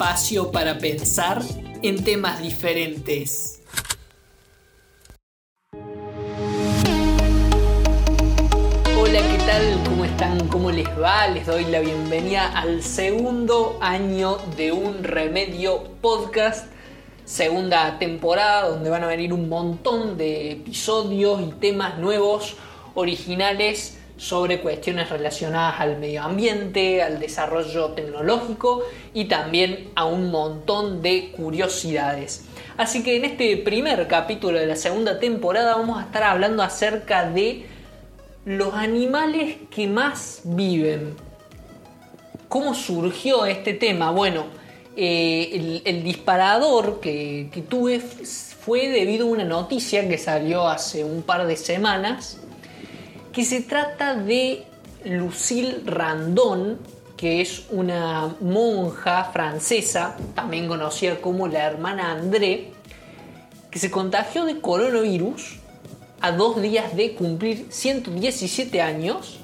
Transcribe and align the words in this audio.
espacio 0.00 0.50
para 0.50 0.78
pensar 0.78 1.42
en 1.82 2.02
temas 2.02 2.40
diferentes. 2.40 3.60
Hola, 8.98 9.20
¿qué 9.20 9.38
tal? 9.44 9.82
¿Cómo 9.84 10.06
están? 10.06 10.48
¿Cómo 10.48 10.70
les 10.70 10.88
va? 10.88 11.28
Les 11.28 11.44
doy 11.46 11.66
la 11.66 11.80
bienvenida 11.80 12.46
al 12.46 12.82
segundo 12.82 13.76
año 13.82 14.38
de 14.56 14.72
Un 14.72 15.04
Remedio 15.04 15.84
Podcast. 16.00 16.72
Segunda 17.26 17.98
temporada 17.98 18.70
donde 18.70 18.88
van 18.88 19.04
a 19.04 19.06
venir 19.06 19.34
un 19.34 19.50
montón 19.50 20.16
de 20.16 20.52
episodios 20.52 21.42
y 21.42 21.50
temas 21.60 21.98
nuevos, 21.98 22.56
originales 22.94 23.99
sobre 24.20 24.60
cuestiones 24.60 25.08
relacionadas 25.08 25.80
al 25.80 25.96
medio 25.96 26.22
ambiente, 26.22 27.02
al 27.02 27.18
desarrollo 27.18 27.92
tecnológico 27.92 28.82
y 29.14 29.24
también 29.24 29.88
a 29.94 30.04
un 30.04 30.30
montón 30.30 31.00
de 31.00 31.32
curiosidades. 31.34 32.44
Así 32.76 33.02
que 33.02 33.16
en 33.16 33.24
este 33.24 33.56
primer 33.56 34.06
capítulo 34.08 34.58
de 34.58 34.66
la 34.66 34.76
segunda 34.76 35.18
temporada 35.18 35.74
vamos 35.74 35.98
a 35.98 36.02
estar 36.02 36.22
hablando 36.24 36.62
acerca 36.62 37.30
de 37.30 37.64
los 38.44 38.74
animales 38.74 39.56
que 39.70 39.86
más 39.86 40.42
viven. 40.44 41.16
¿Cómo 42.50 42.74
surgió 42.74 43.46
este 43.46 43.72
tema? 43.72 44.10
Bueno, 44.10 44.44
eh, 44.96 45.80
el, 45.86 46.04
disparador 46.04 47.00
que, 47.00 47.48
que 47.50 47.62
tuve 47.62 48.00
fue 48.00 48.90
debido 48.90 49.26
a 49.26 49.30
una 49.30 49.44
noticia 49.44 50.06
que 50.06 50.18
salió 50.18 50.68
hace 50.68 51.04
un 51.04 51.22
par 51.22 51.46
de 51.46 51.56
semanas 51.56 52.36
que 53.32 53.44
se 53.44 53.60
trata 53.60 54.14
de 54.14 54.64
Lucille 55.04 55.82
Randon, 55.84 56.78
que 57.16 57.40
es 57.40 57.64
una 57.70 58.34
monja 58.40 59.24
francesa, 59.24 60.16
también 60.34 60.68
conocida 60.68 61.20
como 61.20 61.48
la 61.48 61.64
hermana 61.64 62.12
André, 62.12 62.72
que 63.70 63.78
se 63.78 63.90
contagió 63.90 64.44
de 64.44 64.60
coronavirus 64.60 65.58
a 66.20 66.32
dos 66.32 66.60
días 66.60 66.96
de 66.96 67.14
cumplir 67.14 67.66
117 67.70 68.80
años 68.80 69.40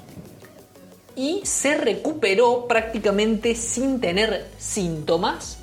y 1.15 1.41
se 1.43 1.77
recuperó 1.77 2.67
prácticamente 2.67 3.55
sin 3.55 3.99
tener 3.99 4.47
síntomas. 4.59 5.57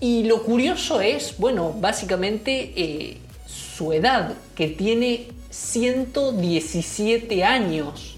Y 0.00 0.24
lo 0.24 0.44
curioso 0.44 1.00
es, 1.00 1.36
bueno, 1.38 1.72
básicamente 1.72 2.72
eh, 2.76 3.18
su 3.46 3.92
edad, 3.92 4.34
que 4.54 4.68
tiene 4.68 5.37
117 5.50 7.44
años. 7.44 8.16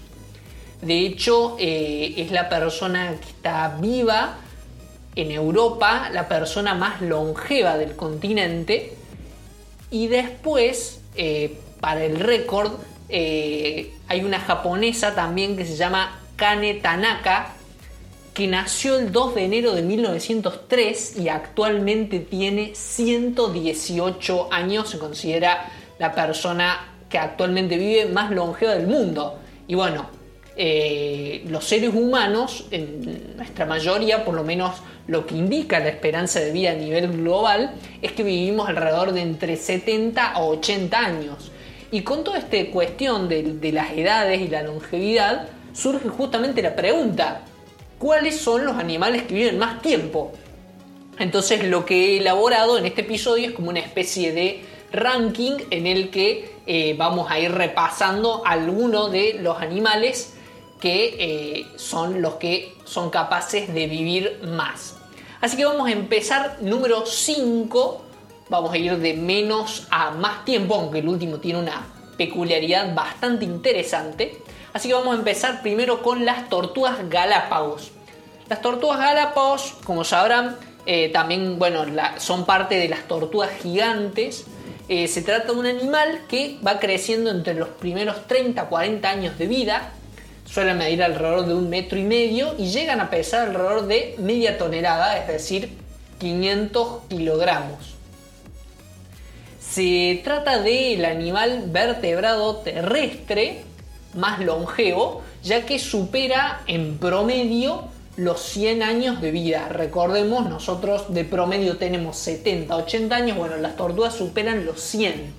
De 0.81 0.99
hecho, 0.99 1.55
eh, 1.59 2.15
es 2.17 2.31
la 2.31 2.49
persona 2.49 3.15
que 3.21 3.29
está 3.29 3.77
viva 3.79 4.37
en 5.15 5.31
Europa, 5.31 6.09
la 6.11 6.27
persona 6.27 6.73
más 6.73 7.01
longeva 7.01 7.77
del 7.77 7.95
continente. 7.95 8.95
Y 9.89 10.07
después, 10.07 11.01
eh, 11.15 11.59
para 11.79 12.03
el 12.03 12.19
récord, 12.19 12.73
eh, 13.09 13.93
hay 14.07 14.23
una 14.23 14.39
japonesa 14.39 15.13
también 15.13 15.57
que 15.57 15.65
se 15.65 15.75
llama 15.75 16.19
Kane 16.35 16.75
Tanaka, 16.75 17.53
que 18.33 18.47
nació 18.47 18.97
el 18.97 19.11
2 19.11 19.35
de 19.35 19.45
enero 19.45 19.73
de 19.73 19.81
1903 19.81 21.17
y 21.17 21.27
actualmente 21.27 22.19
tiene 22.19 22.73
118 22.73 24.51
años. 24.51 24.89
Se 24.89 24.97
considera 24.97 25.69
la 25.99 26.13
persona 26.13 26.90
que 27.11 27.17
actualmente 27.17 27.77
vive 27.77 28.05
más 28.07 28.31
longeva 28.31 28.73
del 28.73 28.87
mundo. 28.87 29.39
Y 29.67 29.75
bueno, 29.75 30.09
eh, 30.55 31.43
los 31.47 31.65
seres 31.65 31.93
humanos, 31.93 32.65
en 32.71 33.35
nuestra 33.35 33.65
mayoría, 33.65 34.25
por 34.25 34.33
lo 34.33 34.43
menos 34.43 34.77
lo 35.07 35.25
que 35.25 35.35
indica 35.35 35.79
la 35.79 35.89
esperanza 35.89 36.39
de 36.39 36.51
vida 36.51 36.71
a 36.71 36.75
nivel 36.75 37.11
global, 37.11 37.73
es 38.01 38.13
que 38.13 38.23
vivimos 38.23 38.69
alrededor 38.69 39.11
de 39.11 39.21
entre 39.21 39.57
70 39.57 40.31
a 40.31 40.43
80 40.43 40.97
años. 40.97 41.51
Y 41.91 42.01
con 42.01 42.23
toda 42.23 42.39
esta 42.39 42.57
cuestión 42.71 43.27
de, 43.27 43.43
de 43.43 43.71
las 43.71 43.91
edades 43.91 44.39
y 44.39 44.47
la 44.47 44.63
longevidad, 44.63 45.49
surge 45.73 46.07
justamente 46.09 46.61
la 46.61 46.75
pregunta, 46.75 47.41
¿cuáles 47.99 48.37
son 48.37 48.65
los 48.65 48.77
animales 48.77 49.23
que 49.23 49.33
viven 49.33 49.57
más 49.57 49.81
tiempo? 49.81 50.31
Entonces 51.19 51.63
lo 51.65 51.85
que 51.85 52.15
he 52.15 52.17
elaborado 52.19 52.77
en 52.77 52.85
este 52.85 53.01
episodio 53.01 53.49
es 53.49 53.53
como 53.53 53.69
una 53.69 53.79
especie 53.79 54.31
de 54.31 54.61
ranking 54.91 55.53
en 55.69 55.87
el 55.87 56.09
que 56.09 56.50
eh, 56.65 56.95
vamos 56.97 57.29
a 57.31 57.39
ir 57.39 57.51
repasando 57.51 58.43
algunos 58.45 59.11
de 59.11 59.39
los 59.41 59.59
animales 59.59 60.35
que 60.79 61.15
eh, 61.19 61.67
son 61.75 62.21
los 62.21 62.35
que 62.35 62.75
son 62.85 63.09
capaces 63.09 63.73
de 63.73 63.87
vivir 63.87 64.41
más. 64.43 64.97
Así 65.39 65.57
que 65.57 65.65
vamos 65.65 65.87
a 65.87 65.91
empezar 65.91 66.57
número 66.61 67.05
5. 67.05 68.01
Vamos 68.49 68.73
a 68.73 68.77
ir 68.77 68.97
de 68.97 69.13
menos 69.13 69.87
a 69.89 70.11
más 70.11 70.45
tiempo, 70.45 70.75
aunque 70.75 70.99
el 70.99 71.07
último 71.07 71.37
tiene 71.37 71.59
una 71.59 71.87
peculiaridad 72.17 72.93
bastante 72.93 73.45
interesante. 73.45 74.41
Así 74.73 74.87
que 74.87 74.93
vamos 74.93 75.15
a 75.15 75.19
empezar 75.19 75.61
primero 75.61 76.01
con 76.03 76.25
las 76.25 76.49
tortugas 76.49 77.09
galápagos. 77.09 77.91
Las 78.49 78.61
tortugas 78.61 78.99
galápagos, 78.99 79.75
como 79.83 80.03
sabrán, 80.03 80.57
eh, 80.85 81.09
también 81.09 81.57
bueno, 81.57 81.85
son 82.17 82.45
parte 82.45 82.75
de 82.75 82.89
las 82.89 83.07
tortugas 83.07 83.51
gigantes 83.61 84.45
eh, 84.93 85.07
se 85.07 85.21
trata 85.21 85.53
de 85.53 85.57
un 85.57 85.65
animal 85.65 86.23
que 86.27 86.57
va 86.67 86.77
creciendo 86.77 87.31
entre 87.31 87.53
los 87.53 87.69
primeros 87.69 88.27
30 88.27 88.67
40 88.67 89.09
años 89.09 89.37
de 89.37 89.47
vida, 89.47 89.93
suelen 90.43 90.79
medir 90.79 91.01
alrededor 91.01 91.45
de 91.45 91.53
un 91.53 91.69
metro 91.69 91.97
y 91.97 92.03
medio 92.03 92.55
y 92.57 92.71
llegan 92.71 92.99
a 92.99 93.09
pesar 93.09 93.47
alrededor 93.47 93.87
de 93.87 94.15
media 94.17 94.57
tonelada, 94.57 95.17
es 95.17 95.29
decir, 95.29 95.69
500 96.19 97.03
kilogramos. 97.07 97.95
Se 99.61 100.19
trata 100.25 100.59
del 100.59 101.05
animal 101.05 101.63
vertebrado 101.67 102.57
terrestre 102.57 103.61
más 104.13 104.41
longevo, 104.41 105.21
ya 105.41 105.65
que 105.65 105.79
supera 105.79 106.63
en 106.67 106.97
promedio 106.97 107.85
los 108.21 108.39
100 108.39 108.83
años 108.83 109.19
de 109.19 109.31
vida. 109.31 109.67
Recordemos, 109.69 110.47
nosotros 110.47 111.11
de 111.11 111.25
promedio 111.25 111.77
tenemos 111.77 112.17
70, 112.17 112.75
80 112.75 113.15
años, 113.15 113.37
bueno, 113.37 113.57
las 113.57 113.75
tortugas 113.75 114.13
superan 114.13 114.63
los 114.63 114.79
100. 114.79 115.33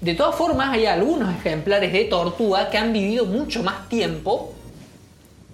De 0.00 0.14
todas 0.14 0.34
formas, 0.34 0.70
hay 0.70 0.86
algunos 0.86 1.32
ejemplares 1.36 1.92
de 1.92 2.04
tortuga 2.04 2.68
que 2.68 2.78
han 2.78 2.92
vivido 2.92 3.26
mucho 3.26 3.62
más 3.62 3.88
tiempo. 3.88 4.54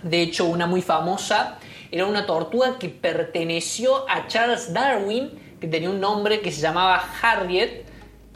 De 0.02 0.22
hecho, 0.22 0.46
una 0.46 0.66
muy 0.66 0.80
famosa 0.80 1.58
era 1.90 2.06
una 2.06 2.24
tortuga 2.24 2.78
que 2.78 2.88
perteneció 2.88 4.08
a 4.08 4.26
Charles 4.26 4.72
Darwin, 4.72 5.30
que 5.60 5.68
tenía 5.68 5.90
un 5.90 6.00
nombre 6.00 6.40
que 6.40 6.50
se 6.50 6.62
llamaba 6.62 7.04
Harriet, 7.20 7.84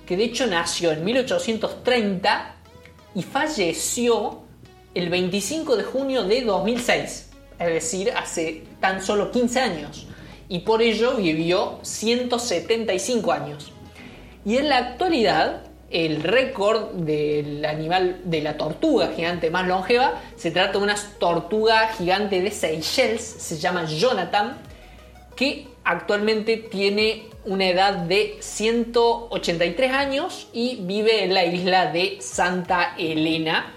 que 0.06 0.16
de 0.16 0.25
hecho 0.25 0.47
nació 0.47 0.93
en 0.93 1.05
1830 1.05 2.55
y 3.15 3.22
falleció 3.22 4.43
el 4.94 5.09
25 5.09 5.76
de 5.76 5.84
junio 5.84 6.25
de 6.25 6.43
2006 6.43 7.27
es 7.58 7.69
decir, 7.69 8.12
hace 8.16 8.64
tan 8.80 9.02
solo 9.02 9.30
15 9.30 9.60
años, 9.60 10.06
y 10.48 10.60
por 10.60 10.82
ello 10.82 11.16
vivió 11.16 11.78
175 11.82 13.32
años. 13.32 13.72
Y 14.44 14.56
en 14.56 14.69
la 14.69 14.78
actualidad, 14.78 15.62
el 15.91 16.22
récord 16.22 16.92
del 16.92 17.64
animal, 17.64 18.20
de 18.24 18.42
la 18.42 18.56
tortuga 18.56 19.12
gigante 19.14 19.50
más 19.50 19.66
longeva, 19.66 20.20
se 20.36 20.50
trata 20.50 20.78
de 20.78 20.84
una 20.84 20.96
tortuga 21.19 21.88
gigante 21.88 22.41
de 22.41 22.50
Seychelles, 22.50 23.22
se 23.22 23.58
llama 23.58 23.84
Jonathan, 23.84 24.58
que 25.34 25.66
actualmente 25.84 26.56
tiene 26.56 27.28
una 27.44 27.69
edad 27.69 27.94
de 27.94 28.37
183 28.40 29.93
años 29.93 30.49
y 30.52 30.76
vive 30.82 31.25
en 31.25 31.32
la 31.32 31.44
isla 31.44 31.93
de 31.93 32.19
Santa 32.20 32.94
Elena, 32.99 33.75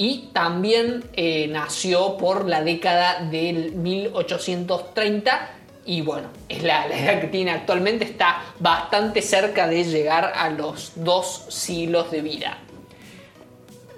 y 0.00 0.28
también 0.32 1.04
eh, 1.14 1.48
nació 1.48 2.16
por 2.16 2.48
la 2.48 2.62
década 2.62 3.24
del 3.24 3.72
1830 3.72 5.50
y 5.84 6.02
bueno, 6.02 6.28
es 6.48 6.62
la, 6.62 6.86
edad 6.86 7.20
que 7.20 7.26
tiene 7.26 7.50
actualmente, 7.50 8.04
está 8.04 8.44
bastante 8.60 9.22
cerca 9.22 9.66
de 9.66 9.82
llegar 9.82 10.32
a 10.36 10.50
los 10.50 10.92
dos 10.94 11.46
siglos 11.48 12.12
de 12.12 12.20
vida. 12.20 12.58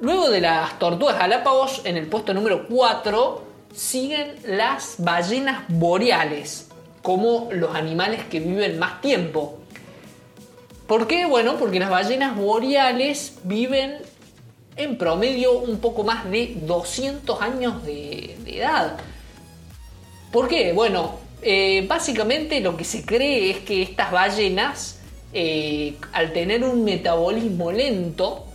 Luego 0.00 0.30
de 0.30 0.40
las 0.40 0.78
tortugas 0.78 1.18
galápagos, 1.18 1.82
en 1.84 1.98
el 1.98 2.06
puesto 2.06 2.32
número 2.32 2.66
4 2.66 3.44
siguen 3.74 4.36
las 4.44 4.94
ballenas 4.98 5.64
boreales, 5.68 6.70
como 7.02 7.50
los 7.52 7.74
animales 7.74 8.24
que 8.24 8.40
viven 8.40 8.78
más 8.78 9.02
tiempo. 9.02 9.58
¿Por 10.86 11.06
qué? 11.06 11.26
Bueno, 11.26 11.56
porque 11.58 11.78
las 11.78 11.90
ballenas 11.90 12.36
boreales 12.36 13.38
viven 13.44 13.98
en 14.76 14.96
promedio 14.96 15.58
un 15.58 15.78
poco 15.78 16.04
más 16.04 16.30
de 16.30 16.54
200 16.62 17.40
años 17.40 17.84
de, 17.84 18.36
edad. 18.46 18.96
¿Por 20.32 20.48
qué? 20.48 20.72
Bueno, 20.72 21.18
eh, 21.42 21.84
básicamente 21.88 22.60
lo 22.60 22.76
que 22.76 22.84
se 22.84 23.04
cree 23.04 23.50
es 23.50 23.58
que 23.58 23.82
estas 23.82 24.10
ballenas, 24.10 25.00
eh, 25.32 25.94
al 26.12 26.32
tener 26.32 26.64
un 26.64 26.84
metabolismo 26.84 27.72
lento 27.72 28.46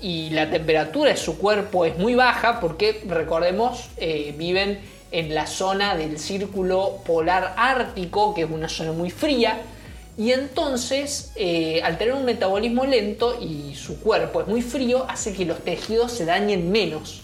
y 0.00 0.30
la 0.30 0.50
temperatura 0.50 1.10
de 1.10 1.16
su 1.16 1.38
cuerpo 1.38 1.84
es 1.84 1.96
muy 1.98 2.14
baja, 2.14 2.60
porque 2.60 3.02
recordemos, 3.06 3.88
eh, 3.96 4.34
viven 4.36 4.80
en 5.12 5.34
la 5.34 5.46
zona 5.46 5.94
del 5.94 6.18
círculo 6.18 6.98
polar 7.06 7.54
ártico, 7.56 8.34
que 8.34 8.42
es 8.42 8.50
una 8.50 8.68
zona 8.68 8.92
muy 8.92 9.10
fría, 9.10 9.60
y 10.16 10.32
entonces 10.32 11.32
eh, 11.36 11.80
al 11.82 11.96
tener 11.96 12.14
un 12.14 12.24
metabolismo 12.24 12.84
lento 12.84 13.38
y 13.40 13.74
su 13.74 14.00
cuerpo 14.00 14.42
es 14.42 14.46
muy 14.46 14.60
frío, 14.60 15.06
hace 15.08 15.32
que 15.32 15.44
los 15.44 15.60
tejidos 15.60 16.12
se 16.12 16.24
dañen 16.24 16.70
menos. 16.70 17.22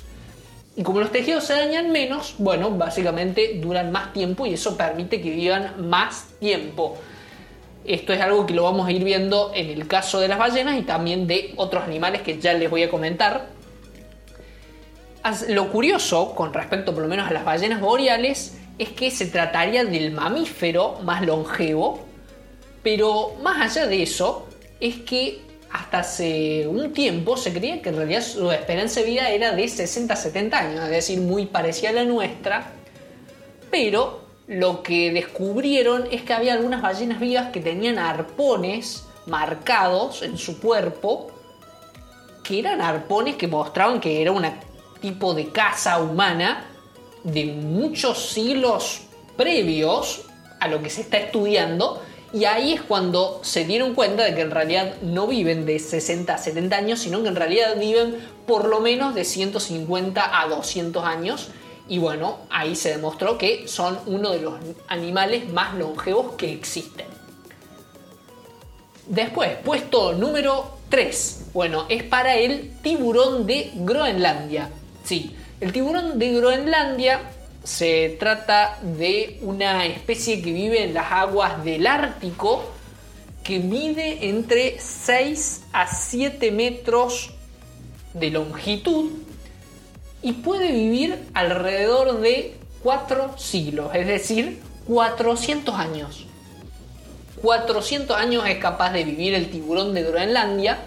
Y 0.74 0.82
como 0.84 1.00
los 1.00 1.10
tejidos 1.10 1.44
se 1.44 1.54
dañan 1.54 1.90
menos, 1.90 2.36
bueno, 2.38 2.70
básicamente 2.70 3.58
duran 3.60 3.90
más 3.90 4.12
tiempo 4.12 4.46
y 4.46 4.54
eso 4.54 4.76
permite 4.76 5.20
que 5.20 5.30
vivan 5.30 5.88
más 5.88 6.28
tiempo. 6.38 6.96
Esto 7.84 8.12
es 8.12 8.20
algo 8.20 8.46
que 8.46 8.54
lo 8.54 8.62
vamos 8.62 8.86
a 8.86 8.92
ir 8.92 9.02
viendo 9.02 9.50
en 9.54 9.70
el 9.70 9.86
caso 9.88 10.20
de 10.20 10.28
las 10.28 10.38
ballenas 10.38 10.78
y 10.78 10.82
también 10.82 11.26
de 11.26 11.52
otros 11.56 11.84
animales 11.84 12.22
que 12.22 12.38
ya 12.38 12.54
les 12.54 12.70
voy 12.70 12.84
a 12.84 12.90
comentar. 12.90 13.48
Lo 15.48 15.70
curioso 15.70 16.34
con 16.34 16.54
respecto 16.54 16.94
por 16.94 17.02
lo 17.02 17.08
menos 17.08 17.28
a 17.28 17.32
las 17.32 17.44
ballenas 17.44 17.80
boreales 17.80 18.56
es 18.78 18.90
que 18.90 19.10
se 19.10 19.26
trataría 19.26 19.84
del 19.84 20.12
mamífero 20.12 21.00
más 21.02 21.22
longevo, 21.26 22.07
pero 22.82 23.34
más 23.42 23.76
allá 23.76 23.86
de 23.86 24.02
eso 24.02 24.46
es 24.80 24.96
que 24.96 25.42
hasta 25.70 25.98
hace 25.98 26.66
un 26.66 26.92
tiempo 26.92 27.36
se 27.36 27.52
creía 27.52 27.82
que 27.82 27.90
en 27.90 27.96
realidad 27.96 28.22
su 28.22 28.50
esperanza 28.50 29.00
de 29.00 29.06
vida 29.06 29.30
era 29.30 29.52
de 29.52 29.64
60-70 29.64 30.52
años, 30.54 30.84
es 30.84 30.90
decir, 30.90 31.20
muy 31.20 31.46
parecida 31.46 31.90
a 31.90 31.92
la 31.92 32.04
nuestra, 32.04 32.72
pero 33.70 34.22
lo 34.46 34.82
que 34.82 35.12
descubrieron 35.12 36.08
es 36.10 36.22
que 36.22 36.32
había 36.32 36.54
algunas 36.54 36.80
ballenas 36.80 37.20
vivas 37.20 37.50
que 37.52 37.60
tenían 37.60 37.98
arpones 37.98 39.04
marcados 39.26 40.22
en 40.22 40.38
su 40.38 40.58
cuerpo, 40.58 41.30
que 42.42 42.58
eran 42.58 42.80
arpones 42.80 43.36
que 43.36 43.46
mostraban 43.46 44.00
que 44.00 44.22
era 44.22 44.32
un 44.32 44.46
tipo 45.00 45.34
de 45.34 45.48
caza 45.48 46.00
humana 46.00 46.64
de 47.22 47.44
muchos 47.44 48.30
siglos 48.30 49.02
previos 49.36 50.22
a 50.60 50.68
lo 50.68 50.82
que 50.82 50.88
se 50.88 51.02
está 51.02 51.18
estudiando, 51.18 52.02
y 52.32 52.44
ahí 52.44 52.74
es 52.74 52.82
cuando 52.82 53.40
se 53.42 53.64
dieron 53.64 53.94
cuenta 53.94 54.24
de 54.24 54.34
que 54.34 54.42
en 54.42 54.50
realidad 54.50 54.96
no 55.00 55.26
viven 55.26 55.64
de 55.64 55.78
60 55.78 56.34
a 56.34 56.38
70 56.38 56.76
años, 56.76 56.98
sino 57.00 57.22
que 57.22 57.28
en 57.28 57.36
realidad 57.36 57.78
viven 57.78 58.16
por 58.46 58.66
lo 58.66 58.80
menos 58.80 59.14
de 59.14 59.24
150 59.24 60.40
a 60.40 60.48
200 60.48 61.04
años. 61.04 61.48
Y 61.88 61.98
bueno, 61.98 62.40
ahí 62.50 62.76
se 62.76 62.90
demostró 62.90 63.38
que 63.38 63.66
son 63.66 63.98
uno 64.06 64.30
de 64.30 64.42
los 64.42 64.54
animales 64.88 65.48
más 65.50 65.74
longevos 65.74 66.34
que 66.36 66.52
existen. 66.52 67.06
Después, 69.06 69.56
puesto 69.64 70.12
número 70.12 70.78
3. 70.90 71.46
Bueno, 71.54 71.86
es 71.88 72.02
para 72.02 72.36
el 72.36 72.78
tiburón 72.82 73.46
de 73.46 73.72
Groenlandia. 73.74 74.68
Sí, 75.02 75.34
el 75.62 75.72
tiburón 75.72 76.18
de 76.18 76.32
Groenlandia 76.34 77.22
se 77.68 78.16
trata 78.18 78.78
de 78.80 79.38
una 79.42 79.84
especie 79.84 80.40
que 80.40 80.52
vive 80.52 80.84
en 80.84 80.94
las 80.94 81.12
aguas 81.12 81.62
del 81.62 81.86
Ártico 81.86 82.64
que 83.44 83.58
mide 83.58 84.26
entre 84.30 84.78
6 84.80 85.66
a 85.74 85.86
7 85.86 86.50
metros 86.50 87.30
de 88.14 88.30
longitud 88.30 89.10
y 90.22 90.32
puede 90.32 90.72
vivir 90.72 91.28
alrededor 91.34 92.20
de 92.20 92.56
4 92.82 93.36
siglos, 93.36 93.94
es 93.94 94.06
decir, 94.06 94.62
400 94.86 95.74
años. 95.74 96.26
400 97.42 98.16
años 98.16 98.44
es 98.48 98.56
capaz 98.56 98.92
de 98.92 99.04
vivir 99.04 99.34
el 99.34 99.50
tiburón 99.50 99.92
de 99.92 100.04
Groenlandia, 100.04 100.78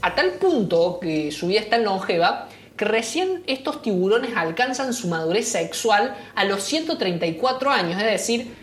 a 0.00 0.14
tal 0.14 0.32
punto 0.32 0.98
que 1.00 1.30
su 1.32 1.48
vida 1.48 1.60
es 1.60 1.68
tan 1.68 1.84
longeva 1.84 2.48
que 2.76 2.84
recién 2.84 3.42
estos 3.46 3.82
tiburones 3.82 4.36
alcanzan 4.36 4.92
su 4.92 5.08
madurez 5.08 5.48
sexual 5.48 6.16
a 6.34 6.44
los 6.44 6.62
134 6.62 7.70
años, 7.70 8.00
es 8.00 8.10
decir, 8.10 8.54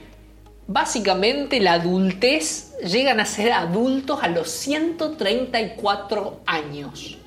básicamente 0.67 1.59
la 1.59 1.73
adultez 1.73 2.77
llegan 2.83 3.19
a 3.19 3.25
ser 3.25 3.51
adultos 3.51 4.19
a 4.21 4.27
los 4.27 4.49
134 4.49 6.41
años. 6.45 7.17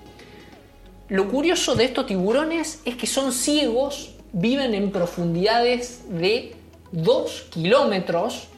Lo 1.09 1.29
curioso 1.29 1.75
de 1.75 1.85
estos 1.85 2.07
tiburones 2.07 2.81
es 2.85 2.97
que 2.97 3.07
son 3.07 3.33
ciegos, 3.33 4.15
viven 4.33 4.75
en 4.75 4.91
profundidades 4.91 6.05
de 6.09 6.57
2 6.93 7.47
kilómetros 7.51 8.49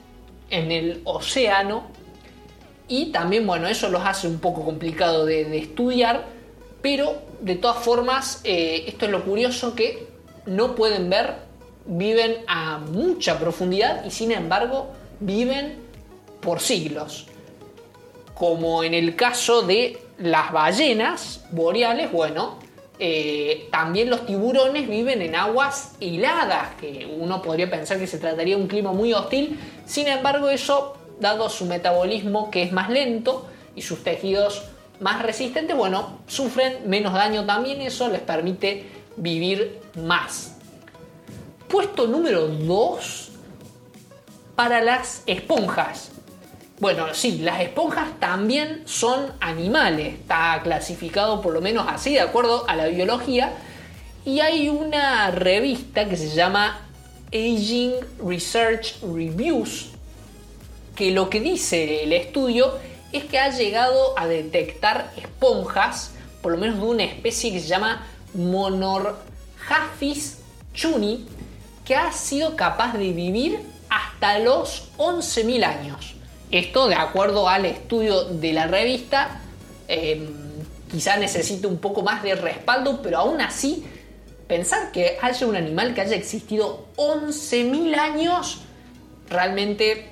en 0.50 0.70
el 0.70 1.00
océano 1.04 1.84
y 2.86 3.06
también, 3.06 3.46
bueno, 3.46 3.66
eso 3.66 3.88
los 3.88 4.04
hace 4.04 4.28
un 4.28 4.38
poco 4.38 4.64
complicado 4.64 5.24
de, 5.24 5.56
estudiar, 5.56 6.26
pero 6.82 7.16
de 7.44 7.56
todas 7.56 7.84
formas, 7.84 8.40
eh, 8.42 8.84
esto 8.86 9.04
es 9.04 9.10
lo 9.10 9.22
curioso 9.22 9.74
que 9.74 10.06
no 10.46 10.74
pueden 10.74 11.10
ver, 11.10 11.34
viven 11.84 12.38
a 12.46 12.78
mucha 12.78 13.38
profundidad 13.38 14.02
y 14.06 14.10
sin 14.10 14.32
embargo 14.32 14.92
viven 15.20 15.76
por 16.40 16.60
siglos. 16.60 17.26
Como 18.32 18.82
en 18.82 18.94
el 18.94 19.14
caso 19.14 19.60
de 19.60 19.98
las 20.16 20.52
ballenas 20.52 21.44
boreales, 21.50 22.10
bueno, 22.10 22.58
eh, 22.98 23.68
también 23.70 24.08
los 24.08 24.24
tiburones 24.24 24.88
viven 24.88 25.20
en 25.20 25.34
aguas 25.34 25.96
heladas, 26.00 26.76
que 26.80 27.14
uno 27.18 27.42
podría 27.42 27.68
pensar 27.68 27.98
que 27.98 28.06
se 28.06 28.16
trataría 28.16 28.56
de 28.56 28.62
un 28.62 28.68
clima 28.68 28.92
muy 28.92 29.12
hostil, 29.12 29.60
sin 29.84 30.08
embargo 30.08 30.48
eso, 30.48 30.96
dado 31.20 31.50
su 31.50 31.66
metabolismo 31.66 32.50
que 32.50 32.62
es 32.62 32.72
más 32.72 32.88
lento 32.88 33.46
y 33.76 33.82
sus 33.82 34.02
tejidos 34.02 34.64
más 35.00 35.22
resistentes, 35.22 35.76
bueno, 35.76 36.20
sufren 36.26 36.88
menos 36.88 37.12
daño 37.12 37.44
también, 37.44 37.80
eso 37.80 38.08
les 38.08 38.20
permite 38.20 38.86
vivir 39.16 39.80
más. 39.96 40.56
Puesto 41.68 42.06
número 42.06 42.46
2 42.46 43.30
para 44.54 44.80
las 44.80 45.22
esponjas. 45.26 46.10
Bueno, 46.80 47.14
sí, 47.14 47.38
las 47.38 47.60
esponjas 47.60 48.18
también 48.18 48.82
son 48.84 49.32
animales, 49.40 50.14
está 50.14 50.60
clasificado 50.62 51.40
por 51.40 51.52
lo 51.52 51.60
menos 51.60 51.86
así 51.88 52.14
de 52.14 52.20
acuerdo 52.20 52.68
a 52.68 52.76
la 52.76 52.86
biología. 52.86 53.52
Y 54.24 54.40
hay 54.40 54.68
una 54.68 55.30
revista 55.30 56.08
que 56.08 56.16
se 56.16 56.34
llama 56.34 56.80
Aging 57.32 57.92
Research 58.24 58.96
Reviews, 59.02 59.90
que 60.96 61.10
lo 61.10 61.28
que 61.28 61.40
dice 61.40 62.04
el 62.04 62.12
estudio 62.12 62.74
es 63.14 63.24
que 63.26 63.38
ha 63.38 63.48
llegado 63.50 64.18
a 64.18 64.26
detectar 64.26 65.12
esponjas, 65.16 66.10
por 66.42 66.50
lo 66.50 66.58
menos 66.58 66.78
de 66.78 66.82
una 66.82 67.04
especie 67.04 67.52
que 67.52 67.60
se 67.60 67.68
llama 67.68 68.04
Monorhaphis 68.34 69.18
chuni, 70.74 71.24
que 71.84 71.94
ha 71.94 72.10
sido 72.10 72.56
capaz 72.56 72.94
de 72.94 73.12
vivir 73.12 73.60
hasta 73.88 74.40
los 74.40 74.90
11.000 74.96 75.64
años. 75.64 76.16
Esto 76.50 76.88
de 76.88 76.96
acuerdo 76.96 77.48
al 77.48 77.66
estudio 77.66 78.24
de 78.24 78.52
la 78.52 78.66
revista, 78.66 79.40
em, 79.86 80.26
quizá 80.90 81.16
necesite 81.16 81.68
un 81.68 81.78
poco 81.78 82.02
más 82.02 82.20
de 82.24 82.34
respaldo, 82.34 83.00
pero 83.00 83.18
aún 83.18 83.40
así, 83.40 83.86
pensar 84.48 84.90
que 84.90 85.18
haya 85.22 85.46
un 85.46 85.54
animal 85.54 85.94
que 85.94 86.00
haya 86.00 86.16
existido 86.16 86.88
11.000 86.96 87.94
años, 87.94 88.62
realmente 89.28 90.08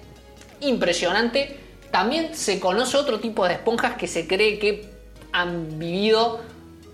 impresionante 0.61 1.62
también 1.93 2.35
se 2.35 2.59
conoce 2.59 2.97
otro 2.97 3.21
tipo 3.21 3.47
de 3.47 3.55
esponjas 3.55 3.97
que 3.97 4.09
se 4.09 4.27
cree 4.27 4.59
que 4.59 4.91
han 5.31 5.79
vivido 5.79 6.41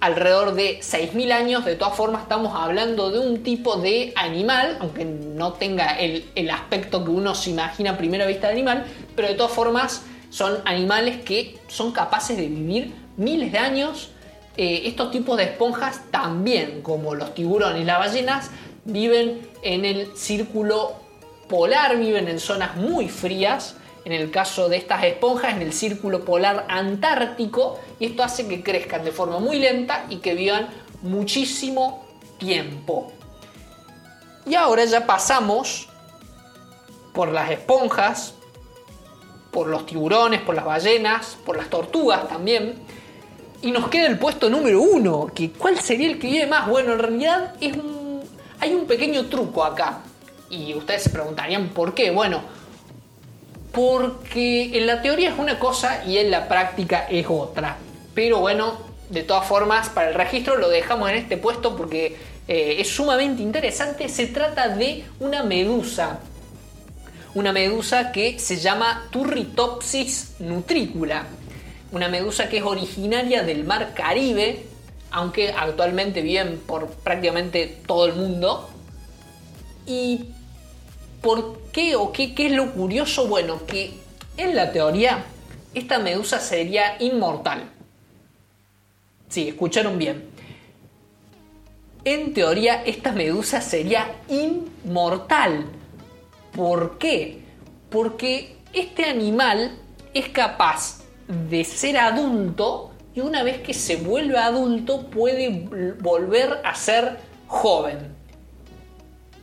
alrededor 0.00 0.54
de 0.54 0.80
6.000 0.80 1.32
años. 1.32 1.64
De 1.64 1.76
todas 1.76 1.96
formas, 1.96 2.22
estamos 2.22 2.52
hablando 2.54 3.10
de 3.10 3.20
un 3.20 3.42
tipo 3.44 3.76
de 3.76 4.12
animal, 4.16 4.76
aunque 4.80 5.04
no 5.04 5.52
tenga 5.52 5.98
el, 5.98 6.50
aspecto 6.50 7.04
que 7.04 7.10
uno 7.10 7.34
se 7.36 7.50
imagina 7.50 7.92
a 7.92 7.96
primera 7.96 8.26
vista 8.26 8.48
de 8.48 8.54
animal, 8.54 8.86
pero 9.14 9.28
de 9.28 9.34
todas 9.34 9.52
formas 9.52 10.02
son 10.30 10.58
animales 10.64 11.22
que 11.24 11.56
son 11.68 11.92
capaces 11.92 12.36
de 12.36 12.48
vivir 12.48 12.92
miles 13.16 13.52
de 13.52 13.58
años. 13.58 14.10
Eh, 14.56 14.82
estos 14.86 15.12
tipos 15.12 15.36
de 15.36 15.44
esponjas 15.44 16.02
también, 16.10 16.82
como 16.82 17.14
los 17.14 17.34
tiburones 17.34 17.82
y 17.82 17.84
las 17.84 18.00
ballenas, 18.00 18.50
viven 18.84 19.48
en 19.62 19.84
el 19.84 20.16
círculo 20.16 20.96
polar, 21.48 21.96
viven 21.98 22.26
en 22.26 22.40
zonas 22.40 22.74
muy 22.76 23.08
frías 23.08 23.76
en 24.08 24.14
el 24.14 24.30
caso 24.30 24.70
de 24.70 24.78
estas 24.78 25.04
esponjas 25.04 25.52
en 25.52 25.60
el 25.60 25.74
círculo 25.74 26.24
polar 26.24 26.64
antártico 26.70 27.78
y 28.00 28.06
esto 28.06 28.22
hace 28.22 28.48
que 28.48 28.62
crezcan 28.62 29.04
de 29.04 29.12
forma 29.12 29.38
muy 29.38 29.58
lenta 29.58 30.06
y 30.08 30.16
que 30.16 30.32
vivan 30.32 30.68
muchísimo 31.02 32.06
tiempo. 32.38 33.12
Y 34.46 34.54
ahora 34.54 34.86
ya 34.86 35.04
pasamos 35.06 35.90
por 37.12 37.30
las 37.30 37.50
esponjas, 37.50 38.32
por 39.50 39.66
los 39.66 39.84
tiburones, 39.84 40.40
por 40.40 40.54
las 40.54 40.64
ballenas, 40.64 41.36
por 41.44 41.58
las 41.58 41.68
tortugas 41.68 42.26
también. 42.30 42.76
Y 43.60 43.72
nos 43.72 43.88
queda 43.90 44.06
el 44.06 44.18
puesto 44.18 44.48
número 44.48 44.80
uno, 44.80 45.26
que 45.34 45.50
¿cuál 45.50 45.78
sería 45.78 46.08
el 46.08 46.18
que 46.18 46.28
vive 46.28 46.46
más? 46.46 46.66
Bueno, 46.66 46.94
en 46.94 46.98
realidad 46.98 47.56
es 47.60 47.76
hay 48.58 48.72
un 48.72 48.86
pequeño 48.86 49.26
truco 49.26 49.62
acá. 49.62 50.00
Y 50.48 50.72
ustedes 50.72 51.02
se 51.02 51.10
preguntarían 51.10 51.68
por 51.68 51.92
qué. 51.92 52.10
Bueno, 52.10 52.40
porque 53.72 54.76
en 54.78 54.86
la 54.86 55.02
teoría 55.02 55.30
es 55.30 55.38
una 55.38 55.58
cosa 55.58 56.04
y 56.04 56.18
en 56.18 56.30
la 56.30 56.48
práctica 56.48 57.06
es 57.08 57.26
otra. 57.28 57.76
Pero 58.14 58.40
bueno, 58.40 58.78
de 59.10 59.22
todas 59.22 59.46
formas, 59.46 59.88
para 59.88 60.08
el 60.08 60.14
registro 60.14 60.56
lo 60.56 60.68
dejamos 60.68 61.10
en 61.10 61.16
este 61.16 61.36
puesto 61.36 61.76
porque 61.76 62.16
eh, 62.46 62.76
es 62.78 62.88
sumamente 62.88 63.42
interesante. 63.42 64.08
Se 64.08 64.26
trata 64.26 64.68
de 64.68 65.04
una 65.20 65.42
medusa. 65.42 66.20
Una 67.34 67.52
medusa 67.52 68.10
que 68.10 68.38
se 68.38 68.56
llama 68.56 69.06
Turritopsis 69.10 70.36
nutricula. 70.40 71.26
Una 71.92 72.08
medusa 72.08 72.48
que 72.48 72.58
es 72.58 72.64
originaria 72.64 73.42
del 73.42 73.64
mar 73.64 73.92
Caribe, 73.94 74.66
aunque 75.10 75.52
actualmente 75.52 76.20
viven 76.20 76.58
por 76.66 76.88
prácticamente 76.88 77.78
todo 77.86 78.06
el 78.06 78.14
mundo. 78.14 78.68
¿Y 79.86 80.26
por 81.22 81.57
qué 81.72 81.96
o 81.96 82.12
qué, 82.12 82.34
qué 82.34 82.46
es 82.46 82.52
lo 82.52 82.72
curioso? 82.72 83.26
Bueno, 83.26 83.64
que 83.66 83.92
en 84.36 84.54
la 84.54 84.72
teoría 84.72 85.24
esta 85.74 85.98
medusa 85.98 86.40
sería 86.40 86.96
inmortal. 87.00 87.70
Sí, 89.28 89.48
escucharon 89.48 89.98
bien. 89.98 90.28
En 92.04 92.32
teoría 92.32 92.82
esta 92.84 93.12
medusa 93.12 93.60
sería 93.60 94.14
inmortal. 94.28 95.66
¿Por 96.52 96.98
qué? 96.98 97.42
Porque 97.90 98.56
este 98.72 99.04
animal 99.04 99.78
es 100.14 100.28
capaz 100.30 101.02
de 101.28 101.64
ser 101.64 101.98
adulto 101.98 102.92
y 103.14 103.20
una 103.20 103.42
vez 103.42 103.60
que 103.60 103.74
se 103.74 103.96
vuelve 103.96 104.38
adulto 104.38 105.10
puede 105.10 105.68
volver 106.00 106.60
a 106.64 106.74
ser 106.74 107.18
joven. 107.46 108.14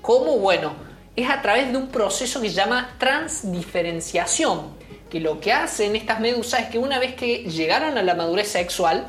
¿Cómo? 0.02 0.40
Bueno, 0.40 0.74
es 1.16 1.30
a 1.30 1.42
través 1.42 1.72
de 1.72 1.78
un 1.78 1.88
proceso 1.88 2.42
que 2.42 2.50
se 2.50 2.56
llama 2.56 2.96
transdiferenciación, 2.98 4.76
que 5.10 5.20
lo 5.20 5.40
que 5.40 5.54
hacen 5.54 5.96
estas 5.96 6.20
medusas 6.20 6.62
es 6.62 6.68
que 6.68 6.80
una 6.80 7.00
vez 7.00 7.16
que 7.16 7.50
llegaron 7.50 7.98
a 7.98 8.04
la 8.04 8.16
madurez 8.16 8.50
sexual, 8.50 9.08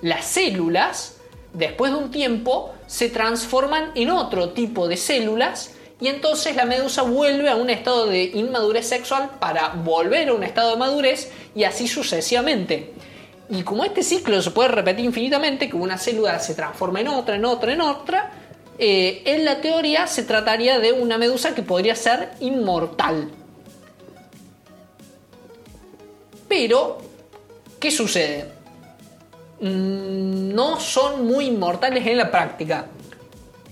las 0.00 0.24
células, 0.24 1.16
después 1.52 1.92
de 1.92 1.98
un 1.98 2.10
tiempo, 2.10 2.74
se 2.86 3.08
transforman 3.08 3.90
en 3.94 4.10
otro 4.10 4.50
tipo 4.50 4.86
de 4.86 4.96
células 4.96 5.74
y 6.00 6.06
entonces 6.06 6.54
la 6.54 6.64
medusa 6.64 7.02
vuelve 7.02 7.48
a 7.48 7.56
un 7.56 7.70
estado 7.70 8.06
de 8.06 8.24
inmadurez 8.24 8.86
sexual 8.86 9.30
para 9.40 9.70
volver 9.70 10.28
a 10.28 10.34
un 10.34 10.44
estado 10.44 10.70
de 10.70 10.76
madurez 10.76 11.32
y 11.56 11.64
así 11.64 11.88
sucesivamente. 11.88 12.92
Y 13.50 13.62
como 13.62 13.84
este 13.84 14.02
ciclo 14.02 14.40
se 14.42 14.50
puede 14.50 14.68
repetir 14.68 15.04
infinitamente, 15.04 15.68
que 15.68 15.76
una 15.76 15.98
célula 15.98 16.38
se 16.38 16.54
transforma 16.54 17.00
en 17.00 17.08
otra, 17.08 17.34
en 17.34 17.44
otra, 17.44 17.72
en 17.72 17.80
otra, 17.80 18.30
eh, 18.78 19.22
en 19.24 19.44
la 19.44 19.60
teoría 19.60 20.06
se 20.06 20.22
trataría 20.22 20.78
de 20.78 20.92
una 20.92 21.18
medusa 21.18 21.54
que 21.54 21.62
podría 21.62 21.96
ser 21.96 22.30
inmortal. 22.40 23.30
Pero, 26.48 26.98
¿qué 27.80 27.90
sucede? 27.90 28.46
Mm, 29.60 30.54
no 30.54 30.78
son 30.78 31.26
muy 31.26 31.46
inmortales 31.46 32.06
en 32.06 32.16
la 32.16 32.30
práctica. 32.30 32.86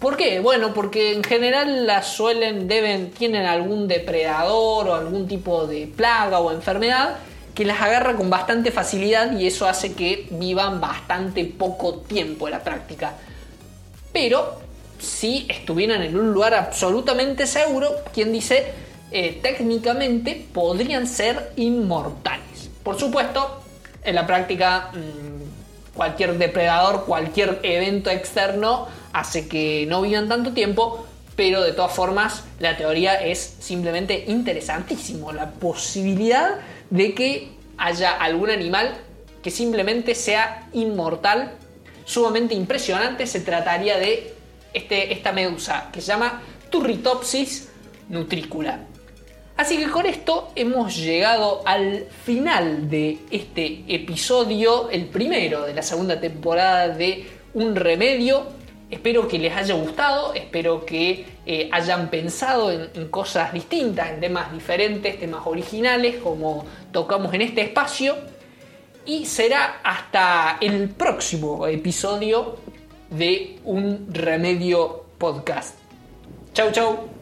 ¿Por 0.01 0.17
qué? 0.17 0.41
Bueno, 0.41 0.75
porque 0.75 1.13
en 1.15 1.25
general 1.25 1.87
las 1.87 2.09
suelen, 2.09 2.69
deben, 2.69 3.13
tienen 3.13 3.47
algún 3.47 3.89
depredador 3.89 4.89
o 4.89 4.95
algún 4.95 5.27
tipo 5.27 5.67
de 5.67 5.87
plaga 5.87 6.41
o 6.41 6.51
enfermedad 6.53 7.17
que 7.55 7.65
las 7.65 7.81
agarra 7.81 8.15
con 8.15 8.29
bastante 8.29 8.71
facilidad 8.71 9.33
y 9.39 9.47
eso 9.47 9.67
hace 9.67 9.95
que 9.95 10.27
vivan 10.31 10.79
bastante 10.79 11.45
poco 11.47 12.01
tiempo 12.01 12.47
en 12.47 12.53
la 12.53 12.63
práctica. 12.63 13.15
Pero 14.13 14.66
si 14.99 15.47
estuvieran 15.49 16.03
en 16.03 16.19
un 16.19 16.33
lugar 16.33 16.55
absolutamente 16.55 17.47
seguro, 17.47 17.91
quien 18.13 18.33
dice, 18.33 18.73
eh, 19.11 19.39
técnicamente 19.43 20.47
podrían 20.53 21.07
ser 21.07 21.53
inmortales. 21.57 22.71
Por 22.83 22.99
supuesto, 22.99 23.63
en 24.05 24.15
la 24.15 24.27
práctica 24.27 24.91
mm, 24.93 25.95
cualquier 25.97 26.39
depredador, 26.39 27.05
cualquier 27.05 27.61
evento 27.63 28.11
externo 28.11 28.87
hace 29.13 29.49
que 29.49 29.87
no 29.89 30.03
vivan 30.03 30.29
tanto 30.29 30.53
tiempo, 30.53 31.07
pero 31.35 31.63
de 31.63 31.73
todas 31.73 31.93
formas 31.93 32.45
la 32.61 32.77
teoría 32.77 33.15
es 33.15 33.57
simplemente 33.61 34.25
interesantísimo. 34.29 35.33
La 35.33 35.51
posibilidad 35.51 36.59
de 36.91 37.15
que 37.15 37.53
haya 37.79 38.13
algún 38.13 38.51
animal 38.51 38.97
que 39.43 39.51
simplemente 39.51 40.15
sea 40.15 40.69
inmortal, 40.73 41.53
sumamente 42.05 42.55
impresionante, 42.55 43.27
se 43.27 43.41
trataría 43.41 43.99
de 43.99 44.36
este, 44.77 45.11
esta 45.13 45.33
medusa 45.33 45.89
que 45.91 46.03
se 46.03 46.09
llama 46.09 46.43
Turritopsis 46.69 47.71
nutricula. 48.11 48.81
Así 49.57 49.79
que 49.79 49.89
con 49.89 50.05
esto 50.05 50.53
hemos 50.55 50.95
llegado 50.99 51.63
al 51.65 52.05
final 52.25 52.91
de 52.91 53.19
este 53.31 53.85
episodio, 53.89 54.91
el 54.91 55.07
primero 55.07 55.63
de 55.65 55.73
la 55.73 55.81
segunda 55.81 56.21
temporada 56.21 56.89
de 56.89 57.27
Un 57.55 57.75
Remedio. 57.75 58.49
Espero 58.91 59.27
que 59.27 59.39
les 59.39 59.57
haya 59.57 59.75
gustado, 59.75 60.35
espero 60.35 60.85
que 60.85 61.25
eh, 61.47 61.71
hayan 61.73 62.11
pensado 62.11 62.71
en, 62.71 63.09
cosas 63.09 63.55
distintas, 63.55 64.11
en 64.11 64.21
temas 64.21 64.53
diferentes, 64.53 65.19
temas 65.19 65.47
originales, 65.47 66.17
como 66.17 66.67
tocamos 66.93 67.33
en 67.33 67.41
este 67.41 67.63
espacio. 67.63 68.15
Y 69.07 69.25
será 69.25 69.81
hasta 69.83 70.59
el 70.61 70.91
próximo 70.91 71.67
episodio 71.67 72.57
de 73.11 73.59
Un 73.65 74.07
Remedio 74.13 75.05
Podcast. 75.19 75.77
Chau, 76.55 76.71
chau. 76.73 77.16